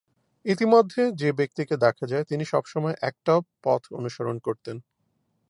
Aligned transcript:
ইতিমধ্যে, 0.45 1.11
যে-ব্যক্তিকে 1.11 1.75
দেখা 1.77 2.05
যায়, 2.07 2.23
তিনি 2.23 2.43
সবসময় 2.45 2.95
একটা 3.01 3.33
পথ 3.63 3.81
অনুসরণ 3.91 4.39
করতেন। 4.39 4.77